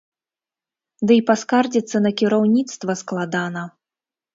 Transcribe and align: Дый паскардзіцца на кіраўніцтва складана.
Дый 1.11 1.21
паскардзіцца 1.29 1.97
на 2.09 2.15
кіраўніцтва 2.25 2.91
складана. 3.05 3.61